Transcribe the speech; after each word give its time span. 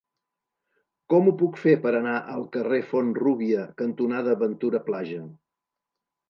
Com 1.13 1.27
ho 1.27 1.33
puc 1.41 1.59
fer 1.65 1.73
per 1.83 1.91
anar 1.97 2.15
al 2.37 2.47
carrer 2.55 2.79
Font-rúbia 2.93 3.67
cantonada 3.83 4.35
Ventura 4.41 4.83
Plaja? 4.91 5.21